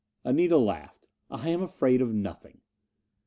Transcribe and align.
Anita 0.23 0.57
laughed. 0.57 1.09
"I 1.29 1.49
am 1.49 1.61
afraid 1.61 2.01
of 2.01 2.11
nothing." 2.11 2.61